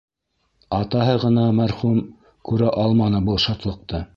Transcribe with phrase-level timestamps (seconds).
[0.77, 1.99] Атаһы ғына, мәрхүм,
[2.51, 4.05] күрә алманы был шатлыҡты!